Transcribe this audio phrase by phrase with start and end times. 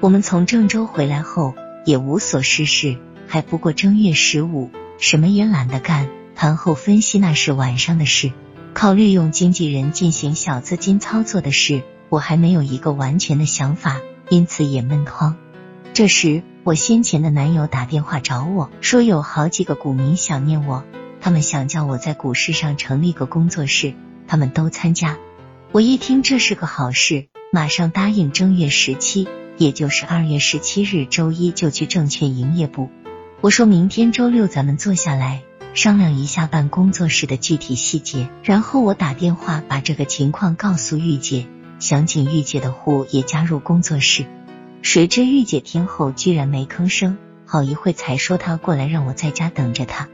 [0.00, 6.08] 我们从郑州回来后也无所事事，还不过正月十五，什么也懒得干。
[6.36, 8.30] 盘后分析那是晚上的事，
[8.74, 15.36] 考虑用经纪人进行小资金操作的事，我还没有一个完全的想法，因此也闷慌。
[15.94, 20.84] 这时，我先前的男友打电话找我说，有好几个股民想念我，
[21.20, 23.94] 他们想叫我在股市上成立个工作室，
[24.28, 25.18] 他们都参加。
[25.72, 29.26] 我一听这是个好事，马上答应正月十七。
[29.58, 32.88] 也就是二月十七日周一就去证券营业部。
[33.40, 35.42] 我说明天周六咱们坐下来
[35.74, 38.30] 商量一下办工作室的具体细节。
[38.42, 41.46] 然后我打电话把这个情况告诉玉姐，
[41.78, 44.26] 想请玉姐的户也加入工作室。
[44.80, 50.08] 谁知玉姐听后居然没吭声，好一会才说她过来让我在家等着她。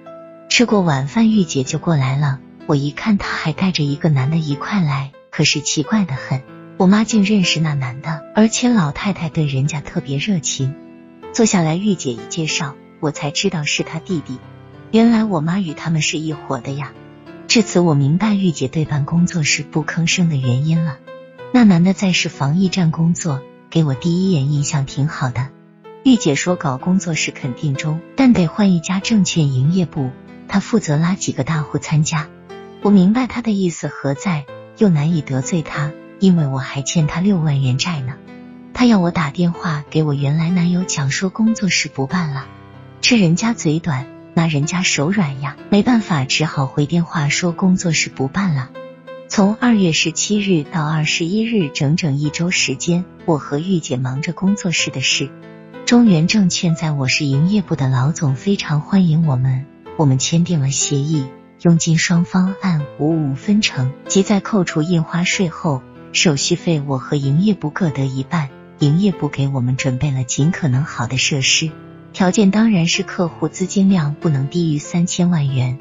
[0.49, 2.41] 吃过晚饭，玉姐就过来了。
[2.67, 6.43] 我一看她还带着一个男的一块来，可是奇怪的很。
[6.77, 10.75] 我妈竟认识那男的，而且老太太对人家特别热情。
[11.33, 14.39] 坐下来，玉姐一介绍，我才知道是他弟弟。
[14.91, 16.93] 原来我妈与他们是一伙的呀。
[17.47, 20.99] 至此，我明白玉姐对办工作室不吭声的原因了。
[21.53, 25.51] 那男的在市防疫站工作，给我第一眼印象挺好的。
[26.03, 30.11] 玉姐说搞工作室肯定中，但得换一家证券营业部，
[30.49, 32.29] 他负责拉几个大户参加。
[32.83, 34.45] 我明白他的意思何在，
[34.77, 35.93] 又难以得罪他。
[36.21, 38.15] 因为我还欠他六万元债呢，
[38.73, 42.47] 他要我打电话给我原来男友讲说工作室不办了，
[43.01, 48.71] 吃人家嘴短，拿人家手软呀，没办法，只好回电话说工作室不办了。
[49.29, 55.31] 从二月十七日到二十一日，整整一周时间，我和玉姐忙着工作室的事。
[55.87, 61.27] 中原证券在我市营业部的老总非常欢迎我们，我们签订了协议，
[61.63, 65.83] 佣金双方按五五分成，即在扣除印花税后。
[66.15, 68.49] 手续费我和营业部各得一半，
[68.79, 71.73] 营业部给我们准备了尽可能好的设施，
[72.13, 75.77] 条件当然是客户资金量不能低于三千万元。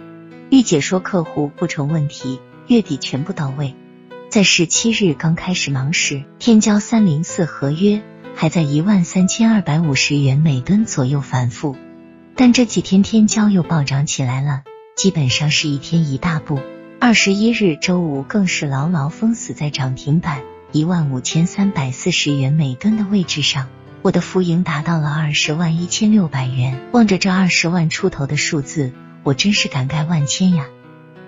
[0.50, 3.76] 玉姐说客户不成问题，月底全部到位。
[4.30, 8.02] 在十七日刚开始忙时，天骄三零四合约
[8.34, 11.78] 还在一万三千二百五十元每吨左右反复，
[12.36, 14.64] 但这几天天骄又暴涨起来了，
[14.96, 16.60] 基本上是一天一大步。
[17.06, 20.42] 二十一日周五更是牢牢封死在涨停板
[20.72, 23.68] 一万五千三百四十元每吨的位置上，
[24.02, 26.80] 我的浮盈达到了二十万一千六百元。
[26.94, 28.94] 望着这二十万出头的数字，
[29.24, 30.68] 我真是感慨万千呀！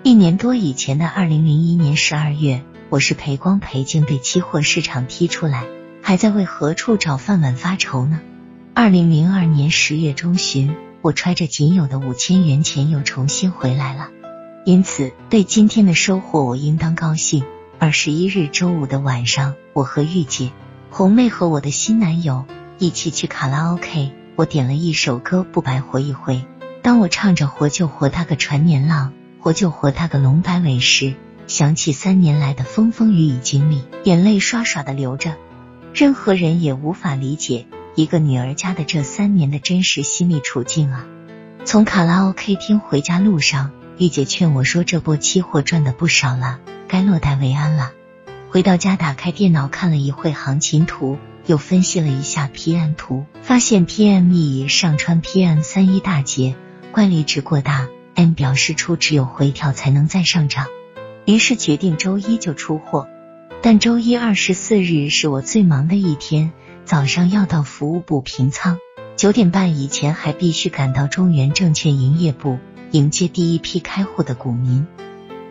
[0.02, 5.64] 一年多以前的二零零一年十二月，我是赔光赔净被期货市场踢出来，
[6.00, 8.20] 还在为何处找饭碗发愁呢。
[8.72, 14.08] 二零零二年十月中旬，我揣着仅有的五千元钱又重新回来了。
[14.66, 17.44] 因此，对今天的收获，我应当高兴。
[17.78, 20.50] 二十一日周五的晚上，我和玉姐、
[20.90, 22.46] 红妹和我的新男友
[22.80, 24.10] 一起去卡拉 OK。
[24.34, 26.34] 我点了一首歌《不白活一回》。
[26.82, 31.14] 当我唱着“活就活他个传年浪，活就活他个龙摆尾”时，
[31.46, 35.36] 想起三年来的风风雨雨经历，眼泪刷刷的流着。
[35.94, 41.06] 任何人也无法理解一个女儿家的这三年的真实心理处境啊！
[41.64, 43.70] 从卡拉 OK 厅回家路上。
[43.98, 47.92] 玉姐劝我说：“这波期货赚的不少了，该落袋为安了。”
[48.50, 56.56] 回到家，打开电脑看了一会行情图，又分析了一下 PM 图，发现 PME 上穿 PM 三一大节，
[56.92, 60.66] 乖离值过大，M 表示出只有回调才能再上涨，
[61.24, 63.08] 于是决定周一就出货。
[63.62, 66.52] 但周一二十四日是我最忙的一天，
[66.84, 68.78] 早上要到服务部平仓，
[69.16, 72.58] 九点半以前还必须赶到中原证券营业部。
[72.92, 74.86] 迎接第一批开户的股民。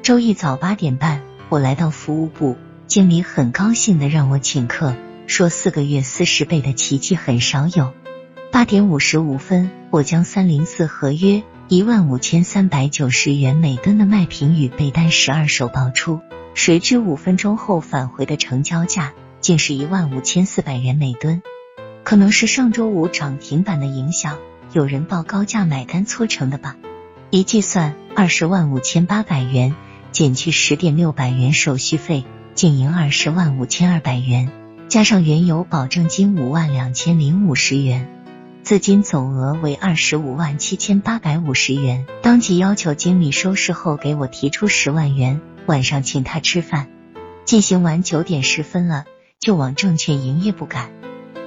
[0.04, 2.56] 周一早八点半，我来到服务部，
[2.88, 4.96] 经理很高兴的让我请客，
[5.28, 7.92] 说四个月四十倍的奇迹很少有。
[8.52, 16.22] 八点五十五分，我将三零四合约一万五千三百九十元每吨的卖平与备单十二手报出，
[16.54, 19.12] 谁知五分钟后返回的成交价
[19.42, 21.42] 竟是一万五千四百元每吨。
[22.06, 24.38] 可能是上周五涨停板的影响，
[24.72, 26.76] 有人报高价买单搓成的吧。
[27.32, 29.76] 一计算，二十万五千八百元
[30.12, 32.24] 减去十点六百元手续费，
[32.54, 34.52] 净赢二十万五千二百元，
[34.88, 38.08] 加上原有保证金五万两千零五十元，
[38.62, 42.06] 资金总额为二十五万七千八百五十元。
[42.22, 46.88] 当即要求经理收市后给我提出十万元，晚上请他吃饭。
[47.46, 49.06] 进行完九点十分了，
[49.40, 50.92] 就往证券营业部赶。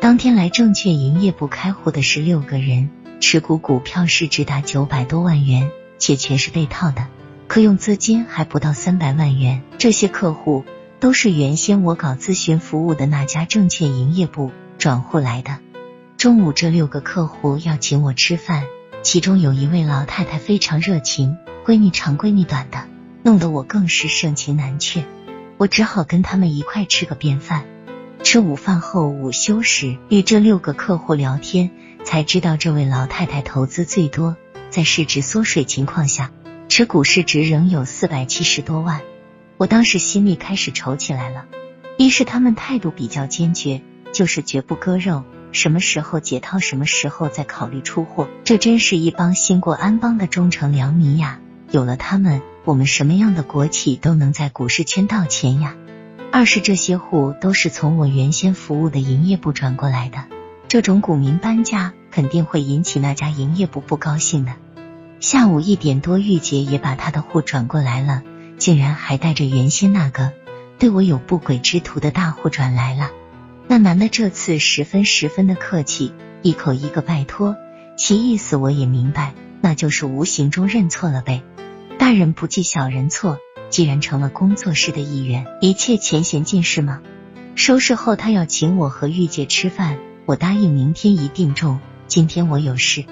[0.00, 2.90] 当天来证券营业部开户的是六个人。
[3.20, 7.08] 持股股票市值达九百多万元，且全是被套的，
[7.48, 9.62] 可用资金还不到三百万元。
[9.76, 10.64] 这些客户
[11.00, 15.58] 都是原先我搞咨询服务的那家证券营业部转户来的。
[16.16, 18.62] 中午这六个客户要请我吃饭，
[19.02, 21.36] 其中有一位老太太非常热情，
[21.66, 22.84] 闺女长闺女短的，
[23.24, 25.04] 弄得我更是盛情难却。
[25.56, 27.64] 我只好跟他们一块吃个便饭。
[28.22, 31.70] 吃午饭后午休时，与这六个客户聊天，
[32.04, 34.36] 才知道这位老太太投资最多，
[34.70, 36.30] 在市值缩水情况下，
[36.68, 39.00] 持股市值仍有四百七十多万。
[39.56, 41.46] 我当时心里开始愁起来了。
[41.96, 43.82] 一是他们态度比较坚决，
[44.12, 48.28] 就是绝不割肉，什么时候解套，什么时候再考虑出货。
[48.44, 51.40] 这真是一帮兴国安邦的忠诚良民呀！
[51.70, 55.76] 有了他们，我们什么样的国企都能在股市圈到钱呀。
[56.30, 60.24] 二是这些户都是从我原先服务的营业部转过来的，
[60.68, 64.52] 这种股民搬家肯定会引起那家营业部不高兴的。
[65.20, 68.22] 下午一点多，玉姐也把她的户转过来了，
[68.58, 70.32] 竟然还带着原先那个。
[70.78, 73.10] 对我有不轨之徒的大户转来了，
[73.66, 77.56] 那男的这次十分十分的客气，一口一个拜托，
[77.96, 81.42] 其意思我也明白，那就是无形中认错了呗。
[81.98, 83.38] 大人不计小人错，
[83.70, 87.00] 既然成了工作室的一员，一切前嫌尽释吗？
[87.54, 93.04] 收拾后他要请我和玉姐吃饭，我答应明天一定中，今天我有事。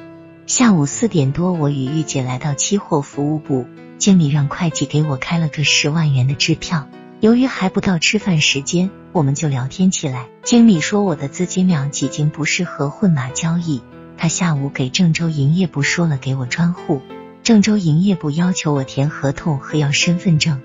[0.47, 3.67] 下午四点多，我与玉姐来到期货服务部，
[3.99, 6.89] 经理让会计给我开了个十万元的支票。
[7.21, 10.29] 由于还不到吃饭时间，我们就聊天起来。
[10.45, 13.83] 经理说我的资金量几经不适合混码交易，
[14.17, 17.03] 他下午给郑州营业部说了给我专户。
[17.47, 20.63] 郑州营业部要求我填合同和要身份证，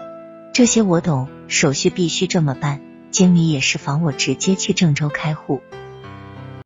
[0.52, 2.82] 这些我懂，手续必须这么办。
[3.12, 5.62] 经理也是防我直接去郑州开户。